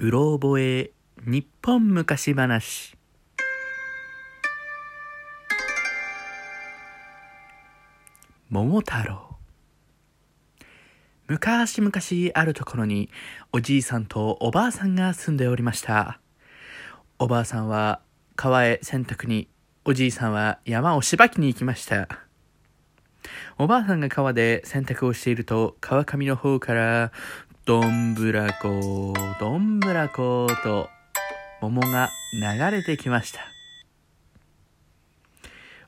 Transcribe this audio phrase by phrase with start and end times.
[0.00, 0.92] うろ覚え
[1.26, 2.96] 日本昔話。
[8.48, 9.36] 桃太郎。
[11.26, 11.92] 昔々
[12.32, 13.10] あるところに
[13.50, 16.20] おじいさんとおばあさんが住んでおりました。
[17.18, 18.00] おばあさんは
[18.36, 19.48] 川へ洗濯に
[19.84, 22.06] おじいさんは山をしばきに行きました。
[23.58, 27.10] おばあさんが川で洗濯をしていると川上の方から
[27.68, 30.88] どんぶらこ、どんぶらこと、
[31.60, 33.40] 桃が流れてきました。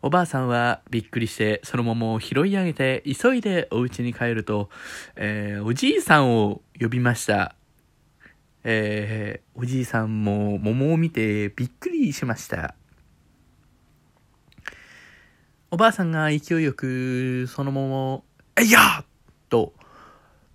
[0.03, 4.69] おばあさんはびっくりして、その桃を拾い上げて、急いでお家に帰ると、
[5.17, 7.55] えーおじいさんを呼びました。
[8.63, 12.75] えーおじいさんも桃を見てびっくりしました。
[15.71, 18.25] おばあさんが勢いよくその桃を、
[18.61, 19.03] えいや
[19.49, 19.73] と、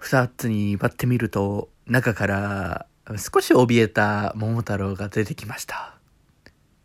[0.05, 2.85] 二つに割ってみると、中から
[3.17, 5.97] 少し怯えた桃太郎が出てきました。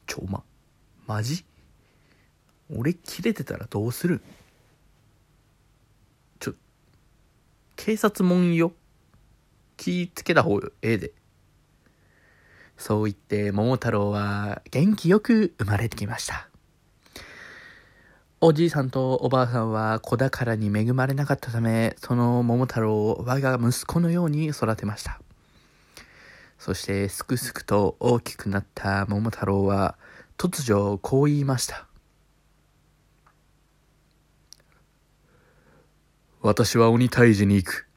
[0.07, 0.43] ちょ、ま、
[1.07, 1.45] マジ？
[2.75, 4.23] 俺切れてたらどうする？
[6.39, 6.55] ちょ、
[7.77, 8.73] 警察もんよ。
[9.77, 11.13] 気ぃつけた方ええで。
[12.79, 16.49] そう言って桃太郎は元気よく生まれてきました。
[18.43, 25.21] おじいさんとおばあさんは子宝に恵まれなかったため、その桃太郎を我が息子のように育てました。
[26.59, 29.99] そして、すくすくと大きくなった桃太郎は、
[30.39, 31.87] 突如こう言いました。
[36.41, 37.89] 私は鬼退治に行く。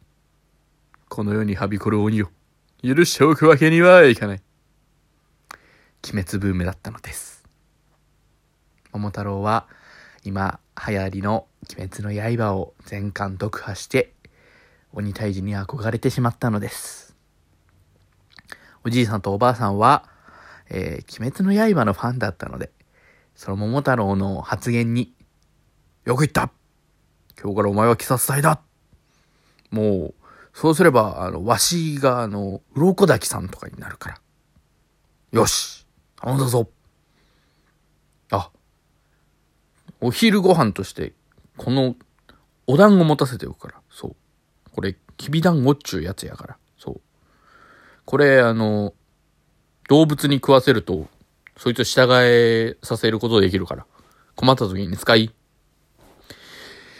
[1.07, 2.27] この世にはびこる鬼を
[2.83, 4.41] 許しておくわけにはいかない。
[6.11, 7.45] 鬼滅ブームだったのです。
[8.91, 9.67] 桃太郎は、
[10.23, 14.13] 今流行りの鬼滅の刃を全巻読破して
[14.93, 17.15] 鬼退治に憧れてしまったのです。
[18.85, 20.05] おじいさんとおばあさんは、
[20.69, 22.71] えー鬼滅の刃のファンだったので、
[23.35, 25.13] その桃太郎の発言に、
[26.05, 26.51] よく言った
[27.41, 28.61] 今日からお前は鬼殺隊だ
[29.71, 30.13] もう、
[30.53, 34.17] そうすれば、あの、わしが、あの、鱗滝さんとかになるから。
[35.31, 35.87] よし
[36.21, 36.69] 頼んだぞ
[38.29, 38.51] あ、
[40.03, 41.13] お昼ご飯として、
[41.55, 41.95] この、
[42.67, 43.81] お団子持たせておくから。
[43.89, 44.15] そう。
[44.71, 46.57] これ、きび団子っちゅうやつやから。
[46.77, 47.01] そう。
[48.03, 48.93] これ、あの、
[49.87, 51.07] 動物に食わせると、
[51.55, 53.85] そいつを従えさせることできるから。
[54.35, 55.33] 困った時に使い。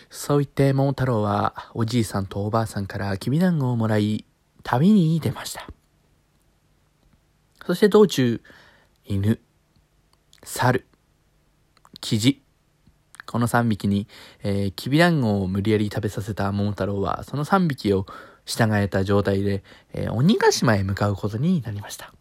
[0.10, 4.26] そう言って、桃太郎は、おじいさんとおばあさんからきび団子をもらい、
[4.64, 5.68] 旅に出ました。
[7.66, 8.42] そして道中、
[9.04, 9.42] 犬、
[10.44, 10.88] 猿、
[12.00, 12.43] キジ、
[13.34, 14.08] この3匹に、
[14.44, 18.06] えー、きびだんごを無理やり食べさせた桃太郎は、その3匹を
[18.46, 22.14] 従えた状態で、えー鬼ヶ島へ向かうことになりました。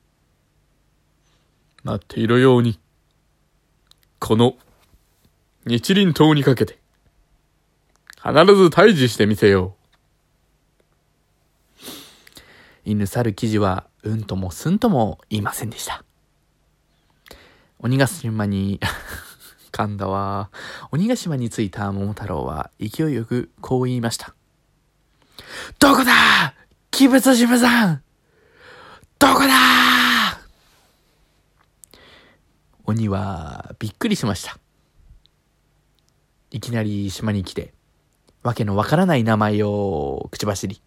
[1.84, 2.80] 待っていろように。
[4.20, 4.54] この、
[5.66, 6.78] 日輪刀にかけて、
[8.16, 9.76] 必ず退治してみせよ
[12.86, 16.06] 犬猿記事は、うんともすんとも言いませんでした。
[17.80, 18.80] 鬼ヶ島に、
[19.72, 20.50] 噛んだわ。
[20.90, 24.34] 鬼ヶ島に着いた桃太郎は勢いよくこう言いました。
[25.78, 26.54] どこだ？
[26.94, 28.02] 鬼物島さん
[29.18, 29.48] どこだ？
[32.84, 34.58] 鬼はびっくりしました。
[36.50, 37.72] いきなり島に来て、
[38.42, 40.82] わけのわからない名前を口走り、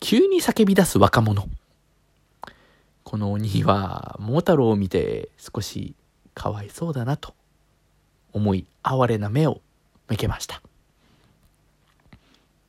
[0.00, 1.46] 急に叫び出す若者。
[3.04, 5.94] この鬼は桃太郎を見て少し
[6.36, 7.34] かわいそうだなと
[8.34, 9.62] 思い哀れな目を
[10.06, 10.62] 向けました。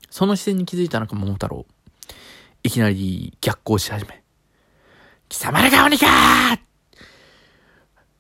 [0.10, 1.66] その視線に気づいたのか桃太郎。
[2.64, 4.24] いきなり逆行し始め。
[5.28, 6.08] 貴様らが鬼か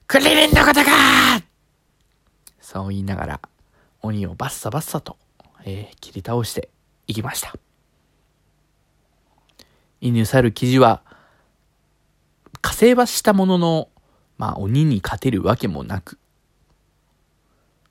[0.05, 1.41] クリリンのことか
[2.59, 3.41] そう言いながら
[4.01, 5.17] 鬼をバッサバッサと、
[5.63, 6.69] えー切り倒して
[7.07, 7.55] いきました。
[10.01, 11.01] 犬猿記事は
[12.61, 13.89] 火星はしたものの、
[14.37, 16.17] まあ鬼に勝てるわけもなく、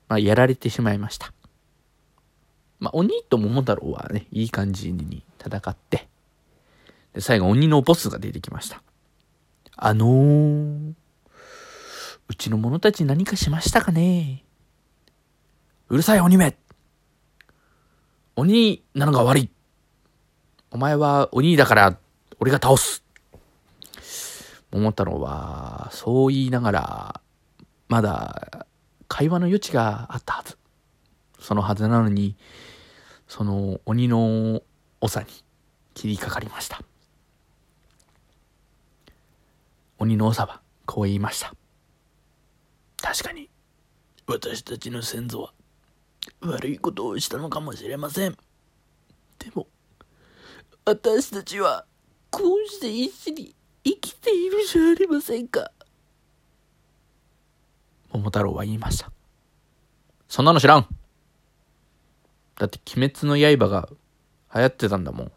[0.07, 1.33] まあやられてしまいました。
[2.79, 6.07] まあ鬼と桃太郎はね、いい感じに戦って、
[7.13, 8.81] で最後鬼のボスが出てきました。
[9.75, 10.93] あのー、
[12.29, 14.43] うちの者たち何かしましたかね？
[15.89, 16.57] うるさい鬼め
[18.35, 19.49] 鬼なのが悪い
[20.71, 21.97] お前は鬼だから
[22.39, 23.03] 俺が倒す
[24.77, 27.21] 桃太郎はそう言いながら
[27.87, 28.67] まだ
[29.07, 30.57] 会話の余地があったはず
[31.39, 32.35] そのはずなのに
[33.27, 34.61] その鬼の
[35.01, 35.27] 長に
[35.93, 36.81] 切りかかりました
[39.99, 41.53] 鬼の長はこう言いました。
[43.01, 43.49] 確かに、
[44.25, 45.53] 私たちの先祖は
[46.41, 48.37] 悪いことをしたのかもしれません。
[49.39, 49.67] でも、
[50.85, 51.85] 私たちは
[52.29, 53.55] こうして一緒に
[54.27, 55.71] ているじゃありませんか。
[58.11, 59.09] 桃太郎は言いました。
[60.27, 60.87] そんなの知らん
[62.59, 63.87] だって鬼滅の刃が
[64.53, 65.31] 流行ってたんだもん。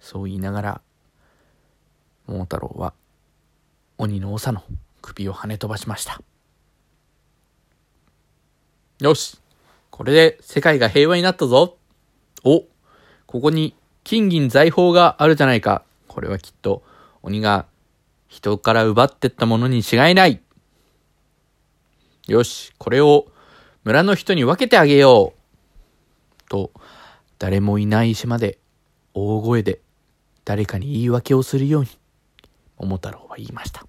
[0.00, 0.80] そう言いながら、
[2.26, 2.94] 桃太郎は
[3.98, 4.62] 鬼の長の
[5.02, 6.22] 首を跳ね飛ばしました。
[9.00, 9.38] よし
[9.90, 11.76] これで世界が平和になったぞ
[12.44, 12.64] お
[13.26, 13.74] ここに
[14.04, 15.84] 金銀財宝があるじゃないか。
[16.12, 16.82] これはきっと
[17.22, 17.66] 鬼が
[18.28, 20.40] 人から奪ってったものに違いない。
[22.28, 23.26] よし、これを
[23.84, 26.48] 村の人に分けてあげよう。
[26.48, 26.70] と、
[27.38, 28.58] 誰もいない島で
[29.14, 29.80] 大声で
[30.44, 31.88] 誰かに言い訳をするように、
[32.78, 33.84] 桃太郎は言いました。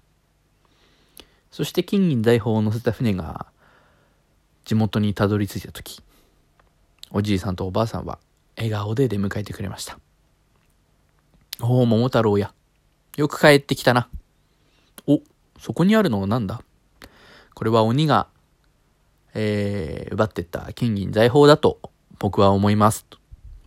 [1.50, 3.46] そして金銀財宝を乗せた船が
[4.64, 6.02] 地元にたどり着いた時、
[7.10, 8.18] おじいさんとおばあさんは
[8.56, 9.98] 笑顔で出迎えてくれました。
[11.60, 12.52] おお、桃太郎や。
[13.16, 14.08] よく帰ってきたな。
[15.06, 15.20] お、
[15.58, 16.62] そこにあるのは何だ？
[17.54, 18.26] これは鬼が、
[19.34, 21.78] えー、奪ってった金銀財宝だと
[22.18, 23.06] 僕は思います。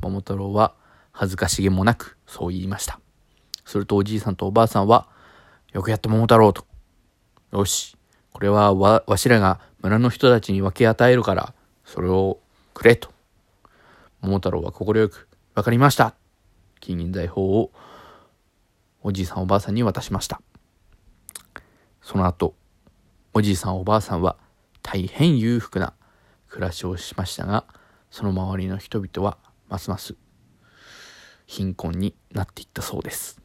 [0.02, 0.74] 桃太郎は
[1.12, 3.00] 恥ずかしげもなくそう言いました。
[3.64, 5.08] するとおじいさんとおばあさんは、
[5.72, 6.66] よくやった桃太郎と。
[7.54, 7.96] よし、
[8.34, 11.54] これはわ、わしらが村の人たちに分け与えるから、
[11.86, 12.40] それを
[12.74, 13.14] くれと。
[14.20, 16.17] 桃太郎は快く、わかりました。
[16.80, 17.72] 金銀財宝を
[19.02, 20.42] おじいさんおばあさんに渡しました。
[22.02, 22.56] その後、
[23.34, 24.38] おじいさんおばあさんは
[24.82, 25.94] 大変裕福な
[26.48, 27.66] 暮らしをしましたが、
[28.10, 29.38] その周りの人々は
[29.70, 30.16] ますます
[31.46, 33.42] 貧困になっていったそうです。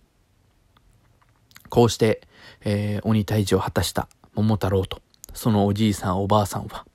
[1.68, 2.22] こうして、
[2.60, 5.00] えー鬼退治を果たした桃太郎と、
[5.32, 6.86] そのおじいさんおばあさんは、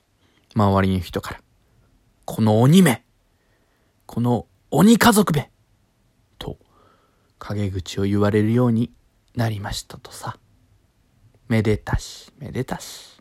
[0.55, 1.41] 周りの人から、
[2.25, 3.03] この鬼め
[4.05, 5.51] この鬼家族め、
[7.39, 8.91] 陰口を言われるように
[9.35, 10.37] なりましたとさ。
[11.47, 13.16] めでたし、めでたし。